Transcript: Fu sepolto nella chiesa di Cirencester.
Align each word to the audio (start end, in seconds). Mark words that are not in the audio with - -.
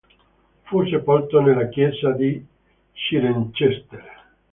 Fu 0.63 0.83
sepolto 0.87 1.39
nella 1.41 1.69
chiesa 1.69 2.09
di 2.13 2.43
Cirencester. 2.91 4.03